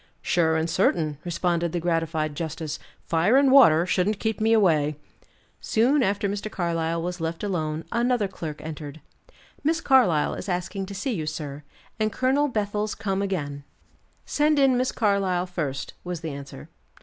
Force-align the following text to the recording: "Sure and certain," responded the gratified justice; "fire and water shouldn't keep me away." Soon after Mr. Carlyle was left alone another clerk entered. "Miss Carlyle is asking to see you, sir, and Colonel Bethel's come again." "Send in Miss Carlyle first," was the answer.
"Sure 0.23 0.55
and 0.55 0.67
certain," 0.67 1.19
responded 1.23 1.73
the 1.73 1.79
gratified 1.79 2.33
justice; 2.33 2.79
"fire 3.05 3.37
and 3.37 3.51
water 3.51 3.85
shouldn't 3.85 4.17
keep 4.19 4.41
me 4.41 4.51
away." 4.51 4.95
Soon 5.59 6.01
after 6.01 6.27
Mr. 6.27 6.49
Carlyle 6.49 7.03
was 7.03 7.21
left 7.21 7.43
alone 7.43 7.85
another 7.91 8.27
clerk 8.27 8.63
entered. 8.63 8.99
"Miss 9.63 9.79
Carlyle 9.79 10.33
is 10.33 10.49
asking 10.49 10.87
to 10.87 10.95
see 10.95 11.13
you, 11.13 11.27
sir, 11.27 11.61
and 11.99 12.11
Colonel 12.11 12.47
Bethel's 12.47 12.95
come 12.95 13.21
again." 13.21 13.63
"Send 14.25 14.57
in 14.57 14.75
Miss 14.75 14.91
Carlyle 14.91 15.45
first," 15.45 15.93
was 16.03 16.21
the 16.21 16.31
answer. 16.31 16.67